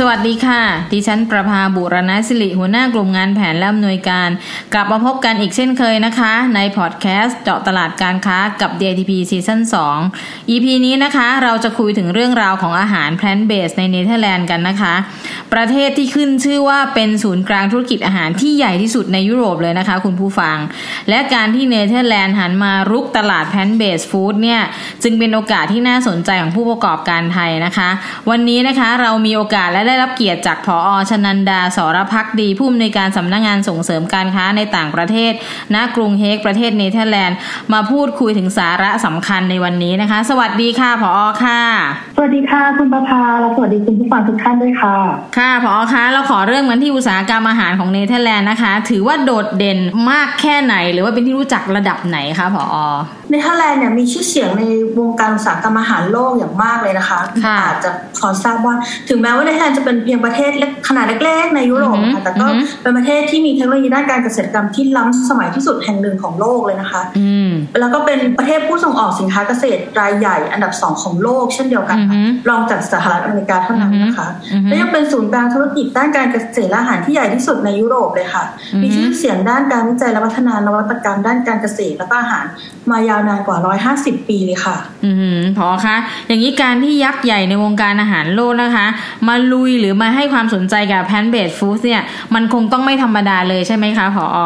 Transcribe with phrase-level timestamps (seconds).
[0.00, 4.28] สวัสดีค่ะ ดิฉันประภาบุรณสิริหัวหน้ากลุ่มงานแผนและอำนวยการ
[4.72, 9.60] กลับมาพบกันอีกเช่นเคยนะคะ ในพอดแคสต์เจาะตลาดการค้ากับ DITP ซีซั่น
[10.06, 14.94] 2 EP นี้นะคะ เราจะคุยถึงเรื่องราวของอาหาร plant based ในเนเธอร์แลนด์กันนะคะ
[15.52, 20.56] ประเทศที่ขึ้นชื่อว่าเป็นศูนย์กลางธุรกิจอาหารที่ใหญ่ที่สุดในยุโรปเลยนะคะ คุณผู้ฟัง
[21.08, 24.60] และการที่เนเธอร์แลนด์หันมารุกตลาด plant based food เนี่ย
[25.02, 27.88] จึงเป็นโอกาสที่น่าสนใจของผู้ประกอบการไทยนะคะ
[28.30, 30.78] วันนี้นะคะเรามีโอกาสและได้รับเกียรติจากผอ
[31.10, 35.32] ชนันดาสรพักดี ผู้อำนวยการสำนักงานส่งเสริมการค้าในต่างประเทศ
[35.74, 37.38] ณกรุงเฮกประเทศเนเธอร์แลนด์
[37.72, 41.12] มาพูดคุยถึงสาระสำคัญในวันนี้นะคะ สวัสดีค่ะผอ
[41.44, 41.60] ค่ะ
[42.18, 44.96] สวัสดีค่ะคุณประภาและสวัสดีคุณผู้ฟังทุกท่านด้วยค่ะ
[45.38, 49.78] ค่ะผอคะเราขอเริ่มกันที่อุตสาหกรรมอาหารของเนเธอร์แลนด์นะคะ ถือว่าโดดเด่น
[50.10, 52.64] มากแค่ไหน หรือว่าเป็นที่รู้จักระดับไหนคะผอ
[53.30, 54.62] เนเธอร์แลนด์เนี่ยมีชื่อเสียงใน
[54.98, 58.74] วงการอุตสาหกรรมอาหารโลกอย่างมากเลยนะคะค่ะอาจจะขอทราบว่า
[59.08, 67.50] ถึงแม้ว่าเนเธอร์แลนด์จะเป็นเพียงประเทศเล็กขนาดเล็กๆในยุโรปอือฮึค่ะแต่ก็อือฮึเป็นประเทศที่มีเทคโนโลยีด้านการเกษตรกรรมที่ล้ำสมัยที่สุดแห่งหนึ่งของโลกเลยนะคะอืม
[67.80, 72.05] แล้วก็เป็นประเทศผู้ส่งออกสินค้าเกษตรรายใหญ่อันดับสองของโลก เช่นเดียวกันค่ะอือฮึ
[72.48, 78.44] รองจากสหรัฐอเมริกาเท่านั้นนะคะอือฮึและยังเป็นศูนย์กลางธุรกิจด้านการเกษตรและอาหารที่ใหญ่ที่สุดในยุโรปเลยค่ะ
[78.74, 82.44] อือฮึมีชื่อเสียงด้านการวิจัยและพัฒนานวัตกรรมด้านการเกษตรและก็อาหาร
[82.90, 83.56] มายาวนานกว่า
[83.94, 85.96] 150 ปีเลยค่ะ อืมผอคะ
[86.26, 88.86] อย่างนี้การที่ยักษ์ใหญ่ในวงการอาหารโลกนะคะ
[89.28, 92.02] มาลุยหรือมาให้ความสนใจกับ plant based food เนี่ย
[92.34, 94.38] มันคงต้องไม่ธรรมดาเลยใช่ไหมคะผอ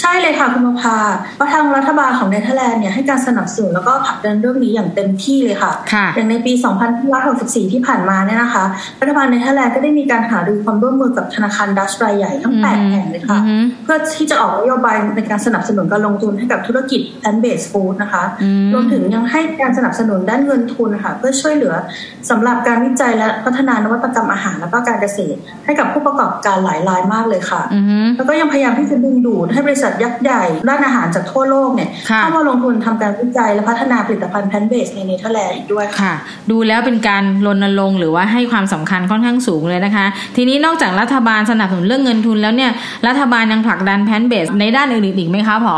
[0.00, 0.96] ใช่เลยค่ะคุณประภา
[1.36, 6.52] เพราะทางรัฐบาลของเนเธอร์แลนด์เนี่ยให้การสนับสนุนแล้วก็ผลักดันเรื่องนี้อย่างเต็มที่เลยค่ะค่ะอย่างในปี
[7.16, 8.64] 2564ที่ผ่านมาเนี่ยนะคะ
[9.00, 21.74] รัฐบาลเนเธอร์แลนด์ก็ได้มีการหารือความร่วมมือกับธนาคารดัชรายใหญ่ทั้ง8แห่งเลยค่ะอือฮึเพื่อที่จะออกนโยบายในการสนับสนุนการลงทุนให้กับธุรกิจ plant based food นะคะอืมรวมถึงยังให้การสนับสนุนด้านเงินทุนนะคะเพื่อช่วยเหลือ
[22.30, 36.14] สำหรับการวิจัยและพัฒนานวัตกรรมอาหารและก็การเกษตร ให้กับผู้ประกอบการหลายรายมากเลยค่ะอือฮึแล้วก็ยังพยายามที่จะดึงดูดให้บริษัทยักษ์ใหญ่ด้านอาหารจากทั่วโลกเนี่ยค่ะเข้ามาลงทุนทำการวิจัยและพัฒนาผลิตภัณฑ์ plant based ในเนเธอร์แลนด์อีกด้วยค่ะค่ะ
[36.50, 42.70] ดูแล้วเป็นการรณรงค์หรือว่าให้ความสำคัญค่อนข้างสูงเลยนะคะ ทีนี้นอกจากรัฐบาลสนับสนุนเรื่องเงินทุนแล้วเนี่ย
[43.06, 45.76] รัฐบาลยังผลักดัน plant based ในด้านอื่นๆอีกไหมคะผอ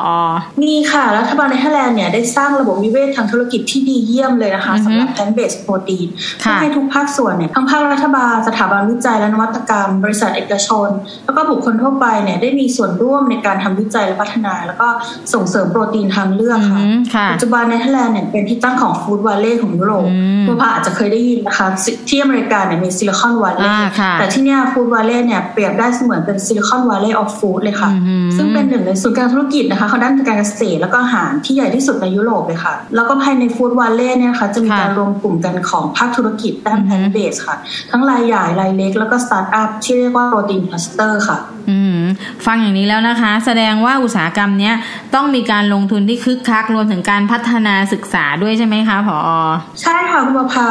[0.62, 6.08] มีค่ะ รัฐบาลเนเธอร์แลนด์เนี่ยได้สร้างระบบนิเวศทางธุรกิจที่ดีเยี่ยมเลยนะคะอือฮึสำหรับแพนเบสโปรตีน
[6.44, 10.88] ค่ะเพื่อให้ทุกภาคส่วนเนี่ยทั้งภาครัฐบาลสถาบันวิจัยและนวัตกรรม บริษัทเอกชน
[11.24, 14.88] แล้วก็บุคคลทั่วไปเนี่ยได้มีส่วนร่วมในการทำวิจัยและพัฒนา แล้วก็
[15.34, 33.44] ส่งเสริมโปรตีนทางเลือกอือค่ะฮึค่ะปัจจุบันเนเธอร์แลนด์เนี่ยเป็นที่ตั้งของ Food Valley ของยุโรปอืมคุณประภาอาจจะเคยได้ยินนะคะซิที่อเมริกาเนี่ยมี Silicon Valley ค่ะแต่ที่เนี่ย Food Valley เนี่ยเปรียบได้เสมือนเป็น Silicon Valley of Food เลยค่ะอือหือซึ่งเป็นหนึ่งในศูนย์การธุรกิจนะคะเขาด้านการเกษตรแล้วก็อาหารที่ใหญ่ที่สุดในยุโรปเลยค่ะ แล้วก็ภายใน
[33.56, 37.56] Food Valley เนี่ยนะคะจะมีค่ะการรวมกลุ่มกันของภาคธุรกิจด้านอือแพหือนเบสค่ะ
[37.90, 41.59] ทั้งรายใหญ่รายเล็กแล้วก็สตาร์ทอัพที่เรียกว่า protein cluster ค่ะอืม
[42.46, 44.74] ฟังอย่างนี้แล้วนะคะ แสดงว่าอุตสาหกรรมเนี้ย
[45.14, 49.18] ต้องมีการลงทุนที่คึกคักรวมถึงการพัฒนาศึกษาด้วยใช่ไหมคะผอ
[49.82, 50.66] ใช่ค่ะคุณประภา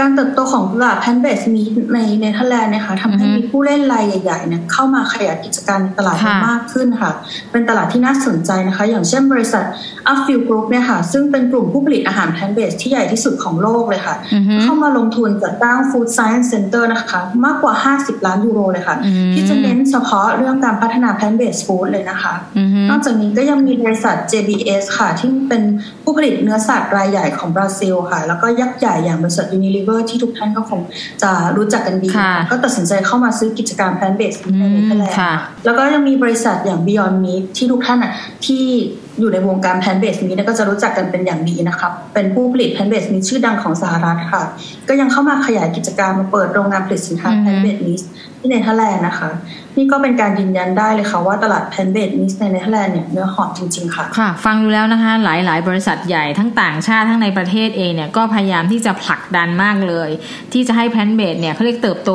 [0.00, 1.62] การเติบโตของตลาด plant based meat
[1.94, 7.10] ในเนเธอร์แลนด์นะคะทำให้อือฮึมีผู้เล่นรายใหญ่ๆเนี่ยเข้ามาขยายกิจการในตลาดค่ะมากขึ้นค่ะ
[7.52, 9.64] เป็นตลาดที่น่าสนใจนะคะ อย่างเช่นบริษัท
[10.12, 17.20] u p f i e l Group เนี่ยค่ะซึ่งเป็นกลุ่มผู้ผลิตอาหาร plant based ที่ใหญ่ที่สุดของโลกเลยค่ะอือฮึเข้ามาลงทุนจัดตั้ง Food Science Center นะคะ
[17.44, 25.62] มากกว่า 50 ล้านยูโรเลยค่ะอืมที่จะเน้นเฉพาะเรื่องการพัฒนา plant based food เลยนะคะอือฮึนอกจากนี้ก็ยังมีบริษัท JBS ค่ะ ที่เป็น
[26.02, 30.80] ผู้ผลิตเนื้อสัตว์รายใหญ่ของบราซิลค่ะ แล้วก็ยักษ์ใหญ่อย่างบริษัท Unilever ที่ทุกท่านก็คง
[31.22, 35.32] จะรู้จักกันดีค่ะก็ตัดสินใจเข้ามาซื้อกิจการ plant based ในเนเธอร์แลนด์ค่ะ
[35.64, 38.12] แล้วก็ยังมีบริษัทอย่าง Beyond Meat ที่ทุกท่านอะ
[38.46, 38.64] ที่
[39.18, 44.42] อยู่ในวงการ plant based นี้ก็จะรู้จักกันเป็นอย่างดีนะคะเป็นผู้ผลิต plant based meat ชื่อดังของสหรัฐค่ะ
[44.88, 47.96] ก็ยังเข้ามาขยายกิจการมาเปิดโรงงานผลิตสินค้าอือฮึ plant based meat
[48.40, 49.30] ที่เนเธอร์แลนด์นะคะ
[49.76, 60.10] นี่ก็เป็นการยืนยันได้เลยค่ะว่าตลาด plant based meat ในเนเธอร์แลนด์เนี่ยเนื้อหอมจริงๆค่ะค่ะ ฟังดูแล้วนะคะ หลายๆ บริษัทใหญ่ทั้งต่างชาติทั้งในประเทศเองเนี่ยก็พยายามที่จะผลักดันมากเลย
[60.52, 62.10] ที่จะให้ plant based เนี่ยเขาเรียกเติบโต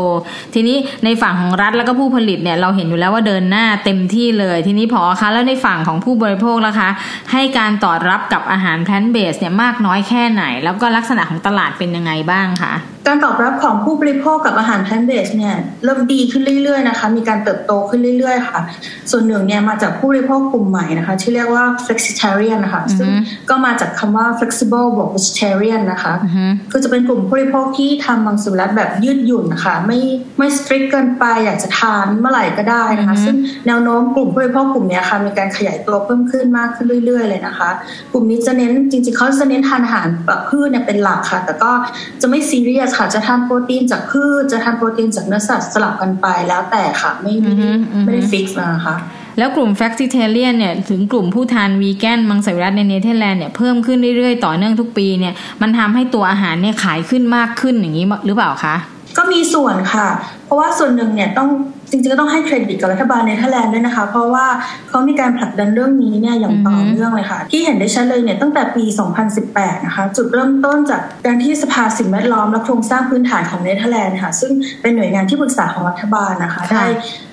[0.54, 6.89] ทีนี้ในฝั่งของรัฐแล้วก็ผู้ผลิตเนี่ยเราเห็นอยู่แล้วว่าเดินหน้าเต็มที่เลย ทีนี้ผอคะแล้วในฝั่งของผู้บริโภคล่ะคะ
[7.32, 12.74] ให้การตอบรับกับอาหาร plant based เนี่ยมากน้อยแค่ไหน แล้วก็ลักษณะของตลาดเป็นยังไงบ้างคะ
[13.10, 18.60] การตอบรับของผู้บริโภคกับอาหารแพนเบสเนี่ยเริ่มดีขึ้นเรื่อยๆนะคะ มีการเติบโตขึ้นเรื่อยๆ ค่ะ
[19.12, 23.10] ส่วนหนึ่งเนี่ยมาจากผู้บริโภคกลุ่มใหม่นะคะ ที่เรียกว่า flexitarian นะคะ ซึ่ง
[23.50, 26.14] ก็มาจากคำว่า flexible บวก vegetarian นะคะ
[26.72, 30.00] คือจะเป็นกลุ่มผู้บริโภคที่ทำมังสวิรัตแบบยืดหยุ่นนะคะไม่
[30.38, 33.36] ไม่ strict เกินไปอยากจะทานเมื่อไหร่ก็ได้นะคะ ซึ่ง
[33.68, 37.70] แนวโน้มกลุ่มผู้บริโภคกลุ่มนี้ค่ะมีการขยายตัวเพิ่มขึ้นมากขึ้นเรื่อย ๆ เลยนะคะ
[38.12, 41.72] กลุ่มนี้จะเน้นจริงๆเขาจะเน้นทานอาหารแบบพืชเนี่ยเป็นหลักค่ะ แต่ก็
[42.22, 47.70] จะไม่ซีเรียสค่ะ จะทานโปรตีนจากพืชจะทานโปรตีนจากเนื้อสัตว์สลับกันไปแล้วแต่ค่ะ ไม่ไม่ได้
[48.04, 48.96] ไม่ได้ fix นะคะ
[49.38, 58.76] แล้วกลุ่ม flexitarian เนี่ยถึงกลุ่มผู้ทานวีแกนมังสวิรัติในเนเธอร์แลนด์เนี่ยเพิ่มขึ้นเรื่อยๆ ต่อเนื่องทุกปีเนี่ยมันทำให้ตัวอาหารเนี่ยขายขึ้นมากขึ้นอย่างนี้หรือเปล่าคะ
[59.18, 60.08] ก็มีส่วนค่ะ
[60.46, 61.50] เพราะว่าส่วนหนึ่งเนี่ยต้อง
[61.92, 64.46] จริงๆก็ต้องให้เครดิตกับรัฐบาลเนเธอร์แลนด์ด้วยนะคะ เพราะว่า
[64.90, 68.84] เขามีการผลักดันเรื่องนี้เนี่ยอย่างต่อเนื่องเลยค่ะ ที่เห็นได้ชัดเลยเนี่ยตั้งแต่ปี
[69.36, 74.52] 2018 นะคะ จุดเริ่มต้นจากการที่สภาสิ่งแวดล้อมและโครงสร้างพื้นฐานของเนเธอร์แลนด์ค่ะ ซึ่ง
[74.82, 76.86] เป็นหน่วยงานที่ปรึกษาของรัฐบาลนะคะได้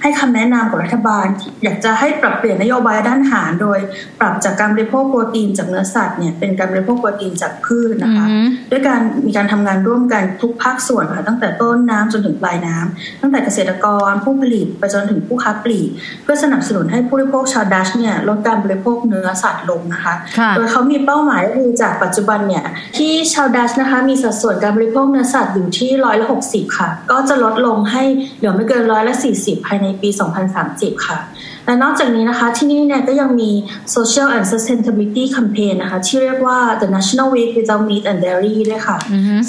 [0.02, 1.26] ให้คำแนะนำกับรัฐบาล
[1.64, 3.78] อยากจะให้ปรับเปลี่ยนนโยบายด้านอาหาร โดย
[4.20, 8.26] ปรับจากการบริโภคโปรตีนจากเนื้อสัตว์เนี่ยเป็นการบริโภคโปรตีนจากพืชนะคะ
[8.70, 15.88] ด้วยการมีการทำงานร่วมกันทุกภาคส่วนค่ะตั้งแต่ต้นน้ำจนถึงปลายน้ำตั้งแต่เกษตรกรผู้ผลิตไปจนถึงผู้ค้าปลีก
[16.22, 20.14] เพื่อสนับสนุนให้ผู้บริโภคชาวดัชเนี่ยลดการบริโภคเนื้อสัตว์ลงนะคะ
[20.56, 22.64] โดยเขามีเป้าหมายคือจากปัจจุบันเนี่ย
[22.96, 28.04] ที่ชาวดัชนะคะมีสัดส่วนการบริโภคเนื้อสัตว์อยู่ที่ร้อยละหกสิบค่ะ ก็จะลดลงให้
[28.38, 30.08] เหลือไม่เกินร้อยละสี่สิบภายในปี
[30.56, 31.18] 2030 ค่ะ
[31.66, 33.50] และนอกจากนี้นะคะที่นี่เนี่ยก็ยังมี
[33.96, 38.96] social and sustainability campaign นะคะที่เรียกว่า the national week without meat and dairy ด้วยค่ะ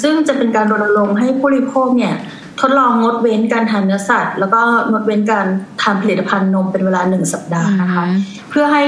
[0.02, 2.14] ซึ่งจะเป็นการรณรงค์ให้ผู้บริโภคเนี่ย
[2.60, 4.60] ทดลองงดเว้นการทานเนื้อสัตว์ แล้วก็
[4.90, 5.46] งดเว้นการ
[5.82, 8.04] ทานผลิตภัณฑ์นมเป็นเวลาหนึ่งสัปดาห์นะคะ
[8.50, 8.82] เพื่อให้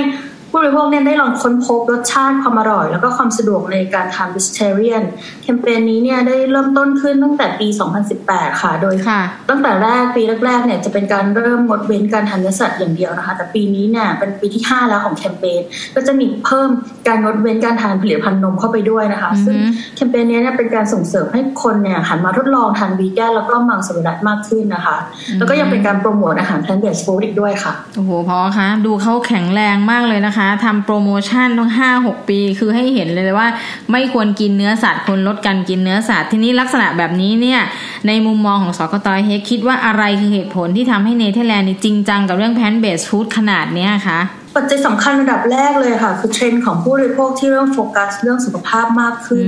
[0.51, 5.05] ผู้บริโภคเนี่ยได้ลองค้นพบรสชาติความอร่อย แล้วก็ความสะดวกในการทาน vegetarian
[5.43, 7.69] แคมเปญนี้เนี่ยได้เริ่มต้นขึ้นตั้งแต่ปี
[8.15, 8.95] 2018 ค่ะ โดย
[9.51, 15.61] ตั้งแต่แรกปีแรกๆเนี่ยจะเป็นการเริ่มงดเว้นการทานเนื้อสัตว์อย่างเดียวนะคะ แต่ปีนี้เนี่ยเป็นปีที่ 5 แล้วของแคมเปญ
[15.95, 16.69] ก็จะมีเพิ่ม
[17.09, 19.57] การงดเว้นการทานผลิตภัณฑ์นมเข้าไปด้วยนะคะ ซึ่ง
[19.97, 24.97] แคมเปญนี้เนี่ยเป็นการส่งเสริมให้คนเนี่ยหันมาทดลองทานวีแกนแล้วก็มังสวิรัติมากขึ้นนะคะ
[25.39, 33.49] แล้วก็ยังเป็นการโปรโมทอาหาร plant based food อีกด้วยค่ะโอ้โหผอคะดูเขาแข็งแรงมากเลยนะคะทำโปรโมชั่นต้องห้าหกปี คือให้เห็นเลยว่า
[33.91, 37.61] ไม่ควรกินเนื้อสัตว์ควรลดการกินเนื้อสัตว์ทีนี้ลักษณะแบบนี้เนี่ย
[38.07, 44.21] ในมุมมองของสคตเฮกคิดว่าอะไรคือเหตุผลที่ทำให้เนเธอร์แลนด์จริงจังกับเรื่อง plant based food ขนาดเนี้ยคะ
[44.57, 49.47] ปัจจัยสำคัญระดับแรกเลยค่ะ คือเทรนด์ของผู้บริโภคที่เริ่มโฟกัสเรื่องสุขภาพมากขึ้น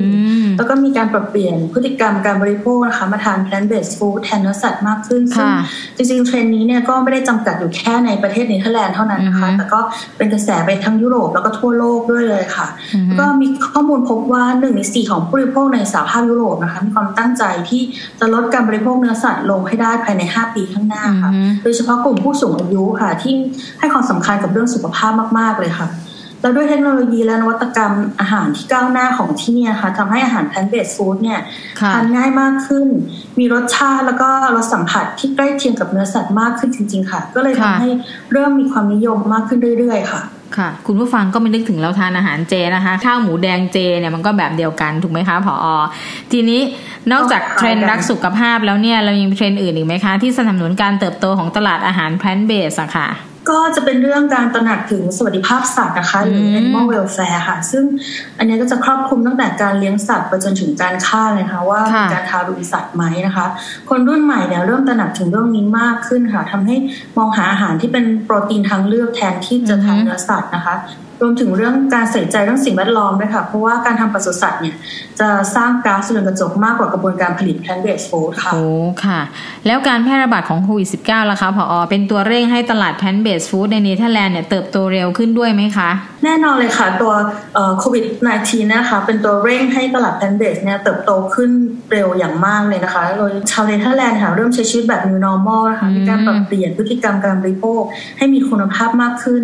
[0.56, 5.48] แล้วก็มีการปรับเปลี่ยนพฤติกรรมการบริโภคนะคะมาทาน plant based food แทนเนื้อสัตว์มากขึ้นซึ่ง
[5.96, 9.80] จริงๆเทรนด์นี้เนี่ยก็ไม่ได้จำกัดอยู่แค่ในประเทศเนเธอร์แลนด์เท่านั้นนะคะแต่ก็
[10.16, 12.66] เป็นกระแสไปทั้งยุโรปแล้วก็ทั่วโลกด้วยเลยค่ะ
[13.06, 17.82] แล้วก็มีข้อมูลพบว่าหนึ่งในสี่ของผู้บริโภคในสหภาพยุโรปนะคะมีความตั้งใจที่
[18.20, 21.30] จะลดการบริโภคเนื้อสัตว์ลงให้ได้ภายใน 5 ปีข้างหน้าค่ะ
[21.62, 23.34] โดยเฉพาะกลุ่มผู้สูงอายุค่ะที่
[23.80, 25.88] ให้ความสำคัญกับเรื่องสุขภาพมาก ๆ เลยค่ะ
[26.40, 31.40] แล้วด้วยเทคโนโลยีและนวัตกรรมอาหารที่ก้าวหน้าของที่นี่นะคะทำให้อาหาร plant based food เนี่ย
[31.94, 32.86] ทานง่ายมากขึ้น
[33.38, 37.88] มีรสชาติแล้วก็รสสัมผัสที่ใกล้เคียงกับเนื้อสัตว์มากขึ้นจริง ๆ ค่ะ ก็เลยทำให้
[38.32, 40.22] เริ่มมีความนิยมมากขึ้นเรื่อย ๆ ค่ะ
[40.58, 45.66] ค่ะคุณผู้ฟังก็ไม่นึกถึงเราทานอาหารเจนะคะข้าวหมูแดงเจเนี่ยมันก็แบบเดียวกันถูกไหมคะผออ
[46.32, 46.60] ทีนี้
[47.12, 53.08] นอกจากเทรนด์รักสุขภาพแล้วเนี่ยเรายังมีเทรนด์อื่นอีกไหมคะ ที่สนับสนุนการเติบโตของตลาดอาหาร plant based อะค่ะ
[53.50, 57.84] ก็จะเป็นเรื่องการตระหนักถึงสวัสดิภาพสัตว์นะคะหรือ animal welfare ค่ะ ซึ่ง
[58.38, 63.46] อันนี้ก็จะครอบคลุมตั้งแต่การเลี้ยงสัตว์ไปจนถึงการฆ่าเลยค่ะว่ามีการทารุณสัตว์ไหมนะคะ
[63.88, 66.76] คนรุ่นใหม่เนี่ยเริ่มตระหนักถึงเรื่องนี้มากขึ้นค่ะทำให้
[67.16, 70.74] มองหาอาหารที่เป็นโปรตีนทางเลือกแทนที่จะทานเนื้อสัตว์นะคะ
[71.22, 74.76] รวมถึงเรื่องการใส่ใจเรื่องสิ่งแวดล้อมด้วยค่ะ เพราะว่าการทำปศุสัตว์เนี่ย
[75.20, 78.62] จะสร้างก๊าซเรือนกระจกมากกว่ากระบวนการผลิตแพลนเบสฟู้ดค่ะ โอ้
[79.04, 79.20] ค่ะ
[79.66, 85.90] แล้วการแพร่ระบาดของโควิด -19 ล่ะคะผอเป็นตัวเร่งให้ตลาด plant based food ในเนเธอร์แลนด์เนี่ยเติบโตเร็วขึ้นด้วยไหมคะ
[86.24, 87.12] แน่นอนเลยค่ะ ตัว
[87.78, 88.04] โควิด
[88.36, 91.50] -19 นะคะเป็นตัวเร่งให้ตลาด plant based เนี่ยเติบโตขึ้น
[91.92, 97.82] เร็วอย่างมากเลยนะคะโดยชาวเนเธอร์แลนด์ค่ะเริ่มใช้ชีวิตแบบ new normal นะคะมีการปรับเปลี่ยนพฤติกรรมการบริโภค
[98.18, 99.40] ให้มีคุณภาพมากขึ้น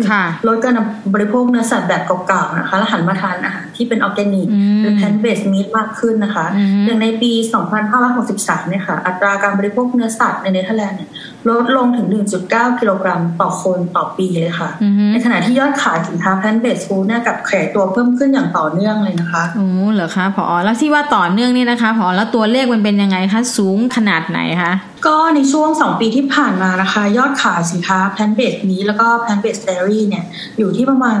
[0.47, 0.73] ลดการ
[1.13, 4.47] บริโภคเนื้อสัตว์แบบเก่าๆนะคะแล้วหันมาทานอาหาร ที่เป็นออร์แกนิก
[4.81, 6.45] หรือแพนเบสมีดมากขึ้นนะคะ
[6.85, 7.31] อย่างในปี
[8.01, 11.09] 2563เนี่ยค่ะ อัตราการบริโภคเนื้อสัตว์ในเนเธอร์แลนด์เนี่ย
[11.49, 12.07] ลดลงถึง
[12.43, 14.69] 1.9 กิโลกรัมต่อคนต่อปีเลยค่ะ
[15.11, 24.73] ในขณะที่ยอดขายสินค้า plant based food เนี่ยกลับขยายตัวเพิ่มขึ้นอย่างต่อเนื่องเลยนะคะโอ้เหรอคะผอแล้วที่ว่าต่อเนื่องนี่นะคะผอแล้วตัวเลขมันเป็นยังไงคะสูงขนาดไหนคะ
[25.07, 30.23] ก็ในช่วง 2 ปีที่ผ่านมานะคะ ยอดขายสินค้า plant based meat แล้วก็ plant based dairy เนี่ย
[30.59, 31.19] อยู่ที่ประมาณ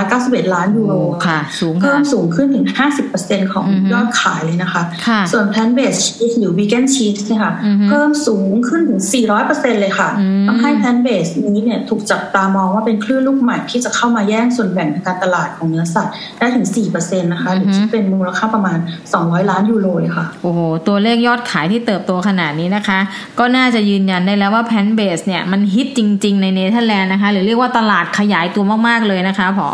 [0.00, 0.94] 291 ล้านยูโร
[1.26, 2.66] ค่ะ สูงเพิ่พิ่มสูงขึ้นถึง
[3.10, 9.00] 50%ของยอดขายเลยนะคะค่ะส่วน plant based cheese หรือ vegan cheese เนี่ยค่ะอือฮึเพิ่มสูงขึ้นถึง
[9.40, 18.78] 400%เลยค่ะอืมทำให้ plant based นี้เนี่ยถูกจับตามองว่าเป็นคลื่นลูกใหม่ที่จะเข้ามาแย่งส่วนแบ่งทางการตลาดของเนื้อสัตว์ได้ถึง 4%นะคะหรือคิดเป็นมูลค่าประมาณ
[19.14, 22.98] 200 ล้านยูโรเลยค่ะ โอ้โห ตัวเลขยอดขายที่เติบโตขนาดนี้นะคะ
[23.38, 29.68] ก็น่าจะยืนยันได้แล้วว่า plant based เนี่ยมันฮิตจริง ๆ ในเนเธอร์แลนด์นะคะ หรือเรียกว่าตลาดขยายตัวมากๆเลยนะคะผอ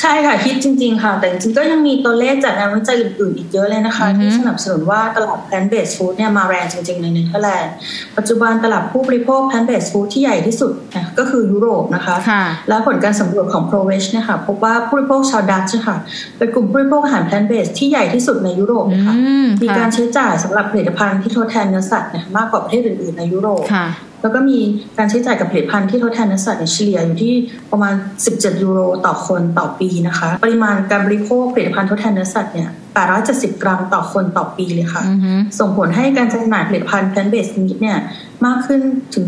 [0.00, 7.74] ใช่ค่ะคิดจริง ๆ ค่ะ แต่จริงๆก็ยังมีตัวเลขจากงานวิจัยอื่นๆ อีกเยอะเลยนะคะอือฮึที่สนับสนุนว่าตลาด plant based food เนี่ยมาแรงจริงๆ ในเนเธอร์แลนด์
[8.16, 15.96] ปัจจุบันตลาดผู้บริโภค plant based food ที่ใหญ่ที่สุดนะก็คือยุโรปนะคะค่ะและผลการสำรวจของ p r o v e s เนี่ยค่ะพบว่าผู้บริโภคชาวดัตช์ค่ะ
[16.38, 23.86] เป็นกลุ่มผู้บริโภคอาหาร plant based ที่ใหญ่ที่สุดในยุโรปเลยค่ะอืมมีค่ะการใช้จ่ายสำหรับผลิตภัณฑ์ที่ทดแทนเนื้อสัตว์เนี่ยมากกว่าประเทศอื่นๆในยุโรปค่ะ
[24.24, 24.60] แล้วก็มี
[24.98, 27.34] การใช้จ่ายกับผลิตภัณฑ์ที่ทดแทนเนื้อสัตว์เนี่ยเฉลี่ยอยู่ที่
[27.70, 27.94] ประมาณ
[28.28, 32.70] 17 ยูโรต่อคนต่อปีนะคะ ปริมาณการบริโภคผลิตภัณฑ์ทดแทนเนื้อสัตว์เนี่ย
[33.16, 37.98] 870 กรัมต่อคนต่อปีเลยค่ะอือฮึส่งผลให้การจำหน่ายผลิตภัณฑ์ plant based meat เนี่ย
[38.46, 38.80] มากขึ้น
[39.14, 39.24] ถึง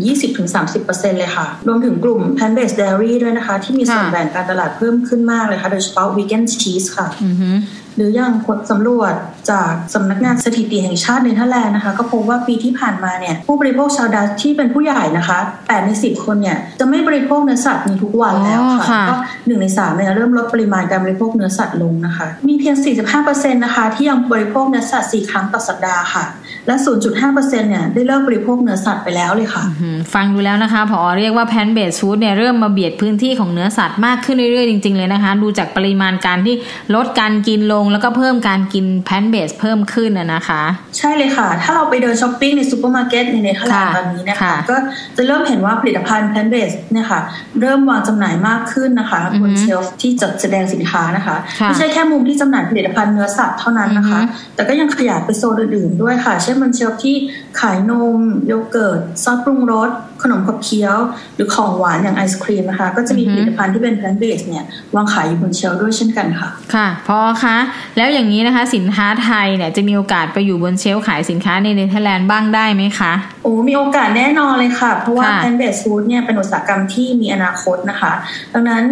[0.59, 7.49] 20-30%เลยค่ะ รวมถึงกลุ่ม plant based dairy ด้วยนะคะ ที่มีส่วนค่ะแบ่งการตลาดเพิ่มขึ้นมากเลยค่ะ โดยเฉพาะ vegan cheese ค่ะอือฮึ
[7.97, 9.13] หรืออย่างผลสำรวจ
[9.51, 19.15] จากสำนักงานสถิติแห่งชาติเนเธอร์แลนด์นะคะ ก็พบว่าปีที่ผ่านมาเนี่ยผู้บริโภคชาวดัตช์ที่เป็นผู้ใหญ่นะคะ8ใน10คนเนี่ยจะไม่บริโภคเนื้อสัตว์ในทุกวันแล้วอ๋อค่ะค่ะก็
[19.47, 22.75] หนึ่งในสามเนี่ยเริ่มลดปริมาณการบริโภคเนื้อสัตว์ลงนะคะ มีเพียง
[23.15, 26.23] 45%นะคะที่ยังบริโภคเนื้อสัตว์4ครั้งต่อสัปดาห์ค่ะ
[26.67, 26.75] และ
[27.17, 36.55] 0.5%เนี่ยได้เลิกบริโภคเนื้อสัตว์ไปแล้วเลยค่ะอืมฟังดูแล้วนะคะผอเรียกว่า plant based food เนี่ยเริ่มมาเบียดพื้นที่ของเนื้อสัตว์มากขึ้นเรื่อยๆจริงๆเลยนะคะ ดูจากปริมาณการที่
[36.95, 40.61] ลดการกินลงแล้วก็เพิ่มการกิน plant based เพิ่มขึ้นนะนะคะ
[40.97, 44.77] ใช่เลยค่ะ ถ้าเราไปเดินช้อปปิ้งในซูเปอร์มาร์เก็ตในเนเธอร์แลนด์ค่ะตอนนี้นะคะค่ะก็
[45.17, 47.21] จะเริ่มเห็นว่าผลิตภัณฑ์ plant based เนี่ยค่ะ
[47.61, 57.15] เริ่มวางจำหน่ายมากขึ้นนะคะอือฮึบน shelf ที่จัดแสดงสินค้านะคะค่ะไม่ใช่แค่มุมที่จำหน่ายผลิตภัณฑ์เนื้อสัตว์เท่านั้นนะคะอือฮึแต่ก็ยังขยายไปโซนอื่นๆด้วยค่ะ เช่นบน shelf ที่
[57.59, 59.89] ขายนมโยเกิร์ตซอสปรุงรส
[60.21, 60.97] ขนมขบเคี้ยว
[61.35, 67.57] หรือของหวานอย่างไอศครีมนะคะ ก็จะมีอือฮึผลิตภัณฑ์ที่เป็น plant based เนี่ยวางขายอยู่บน shelf ด้วยเช่นกันค่ะ ค่ะผอคะ
[67.97, 78.11] แล้วอย่างนี้นะคะสินค้าไทยเนี่ยจะมีโอกาสไปอยู่บน shelf ขายสินค้าในเนเธอร์แลนด์บ้างได้ไหมคะโอ้มีโอกาสแน่นอนเลยค่ะ เพราะว่าค่ะ plant based food เนี่ยเป็นอุตสาหกรรมที่มีอนาคตนะคะ
[78.53, 78.83] ดังนั้น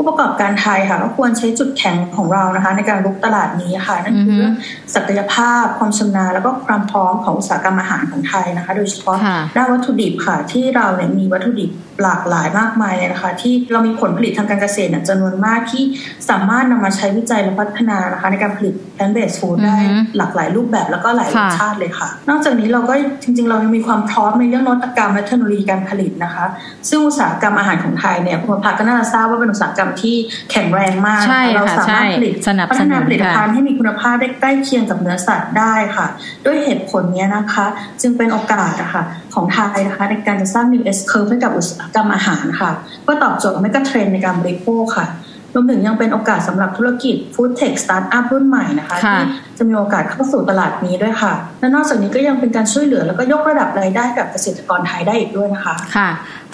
[0.00, 4.54] ผู้ประกอบการไทยค่ะก็ควรใช้จุดแข็งของเรานะคะ ในการลุกตลาดนี้ค่ะนั่นคืออฮึเรื่อง
[4.94, 11.70] ศักยภาพความชำนาญแล้วก็ความพร้อมของอุตสาหกรรมอาหารของไทยนะคะ โดยเฉพาะค่ะด้านวัตถุดิบค่ะ ที่เราเนี่ยมีวัตถุดิบ
[12.02, 15.84] หลากหลายมากมายเลยนะคะ ที่เรามีผลผลิตทางการเกษตรเนี่ยจำนวนมากที่
[16.30, 26.44] สามารถนำมาใช้วิจัยและพัฒนานะคะ ในการผลิต plant based food ได้อือฮึหลากหลายรูปแบบแล้วก็หลายรสค่ะชาติเลยค่ะ นอกจากนี้เราก็จริง ๆ เรายังมีความพร้อมในเรื่องนวัตกรรมและเทคโนโลยีการผลิตนะคะ
[26.88, 30.16] ซึ่งอุตสาหกรรมอาหารของไทยเนี่ยคุณภาก็น่าจะทราบว่าเป็นอุตสาหกรรมที่
[30.50, 36.06] แข็งแรงมากใช่เราค่ะสามารถใช่ผลิตสนับพัสฒนุนานผลิตค่ะภัณฑ์ให้มีคุณภาพได้ใกล้เคียงกับเนื้อสัตว์ได้ค่ะ
[36.44, 37.66] ด้วยเหตุผลเนี้ยนะคะ
[38.00, 39.02] จึงเป็นโอกาสนะคะ
[39.34, 42.70] ของไทยนะคะในการจะสร้าง new S curve ให้กับอุตสาหกรรมอาหารค่ะ
[43.02, 45.06] เพื่อตอบโจทย์ไม่กระเทรนในการบริโภคค่ะ
[45.54, 49.26] รวมถึงยังเป็นโอกาสสำหรับธุรกิจ Food Tech Startup รุ่นใหม่นะคะค่ะที่
[49.58, 56.10] จะมีโอกาสเข้าสู่ตลาดนี้ด้วยค่ะ และนอกจากนี้ก็ยังเป็นการช่วยเหลือ แล้วก็ยกระดับรายได้กับเกษตรกรไทยได้อีกด้วยนะคะ ค่ะ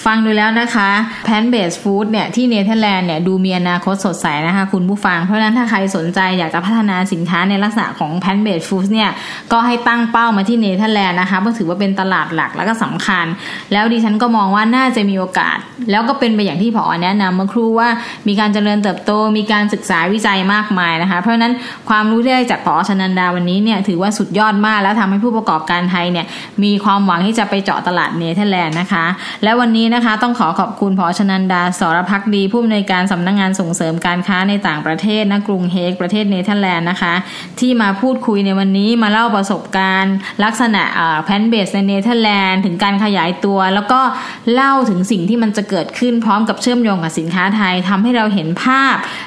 [0.07, 0.89] ฟังดูแล้วนะคะ
[1.25, 9.11] plant based food เนี่ยที่เนเธอร์แลนด์เนี่ยดูมีอนาคตสดใสนะคะคุณผู้ฟัง เพราะฉะนั้นถ้าใครสนใจอยากจะพัฒนาสินค้าในลักษณะของ plant based food เนี่ย
[9.53, 13.27] ก็ให้ตั้งเป้ามาที่เนเธอร์แลนด์นะคะเพราะถือว่าเป็นตลาดหลักแล้วก็สำคัญ
[13.73, 15.59] แล้วดิฉันก็มองว่าน่าจะมีโอกาส
[15.91, 17.89] แล้วก็เป็นไปอย่างที่ผอแนะนำเมื่อครู่ว่า
[18.29, 21.55] มีการเจริญเติบโตมีการศึกษาวิจัยมากมายนะคะ เพราะฉะนั้น
[21.89, 26.27] ความรู้ที่ได้จากผอชนันดาวันนี้เนี่ยถือว่าสุดยอดมากแล้วทำให้ผู้ประกอบการไทยเนี่ย
[26.63, 29.05] มีความหวังที่จะไปเจาะตลาดเนเธอร์แลนด์นะคะ
[29.43, 37.15] และวันนี้นะคะต้องขอขอบคุณผอชนันดาสรพักดี ผู้อำนวยการสำนักงานส่งเสริมการค้าในต่างประเทศณกรุงเฮกประเทศเนเธอร์แลนด์นะคะ
[37.61, 40.15] ที่มาพูดคุยในวันนี้มาเล่าประสบการณ์
[40.45, 40.83] ลักษณะ
[41.25, 44.01] plant based ในเนเธอร์แลนด์ถึงการขยายตัว แล้วก็
[44.55, 48.76] เล่าถึงสิ่งที่มันจะเกิดขึ้นพร้อมกับเชื่อมโยงกับสินค้าไทยทำให้เราเห็นภาพ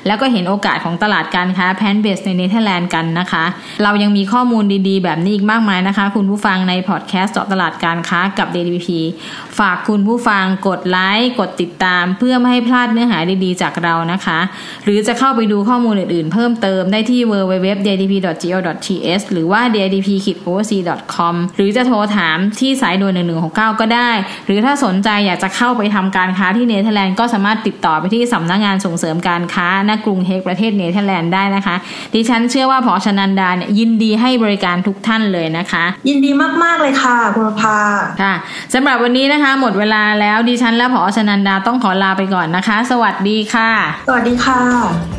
[0.08, 3.46] แล้วก็เห็นโอกาสของตลาดการค้า plant based ในเนเธอร์แลนด์กันนะคะ
[3.84, 8.88] เรายังมีข้อมูลดีๆ แบบนี้อีกมากมายนะคะ คุณผู้ฟังในพอดแคสต์เจาะตลาดการค้ากับ DITP
[9.60, 14.40] ฝากคุณผู้ฟังกดไลค์กดติดตาม เพื่อไม่ให้พลาดเนื้อหาดีๆ จากเรานะคะ
[14.86, 24.12] หรือจะเข้าไปดูข้อมูลอื่นๆ เพิ่มเติมได้ที่ www.ditp.go.th หรือว่า ditp-overseas.com หรือจะโทรถามที่สายด่วน1169 ก็ได้
[24.46, 31.76] หรือถ้าสนใจอยากจะเข้าไปทำการค้าที่เนเธอร์แลนด์ก็สามารถติดต่อไปที่สำนักงานส่งเสริมการค้าณกรุงเฮกประเทศเนเธอร์แลนด์ได้นะคะ
[32.14, 36.32] ดิฉันเชื่อว่าผอชนันดาเนี่ยยินดีให้บริการทุกท่านเลยนะคะ ยินดี
[36.64, 37.78] มาก ๆ เลยค่ะ คุณประภา
[38.22, 38.34] ค่ะ
[38.74, 43.72] สำหรับวันนี้นะคะ หมดเวลาแล้วดิฉันและผอชนันดาต้องขอลาไปก่อนนะคะ สวัสดีค่ะ
[44.08, 45.19] สวัสดีค่ะ